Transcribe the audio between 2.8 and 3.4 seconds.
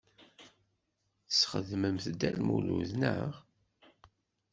naɣ?